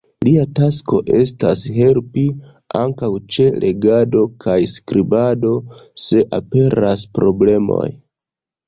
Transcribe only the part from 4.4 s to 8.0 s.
kaj skribado, se aperas problemoj.